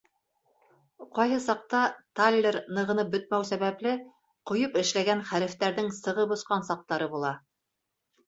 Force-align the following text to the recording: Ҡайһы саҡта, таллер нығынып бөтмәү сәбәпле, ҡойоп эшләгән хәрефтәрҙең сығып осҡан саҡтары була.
Ҡайһы 1.17 1.35
саҡта, 1.47 1.81
таллер 2.19 2.55
нығынып 2.77 3.11
бөтмәү 3.15 3.45
сәбәпле, 3.51 3.93
ҡойоп 4.51 4.79
эшләгән 4.83 5.21
хәрефтәрҙең 5.33 5.91
сығып 5.99 6.33
осҡан 6.37 6.67
саҡтары 6.71 7.09
була. 7.13 7.35